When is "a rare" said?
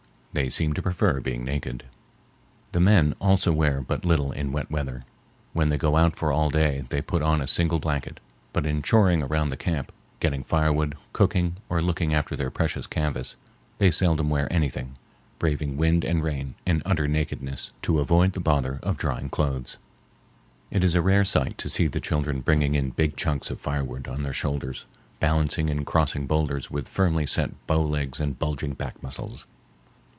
20.95-21.25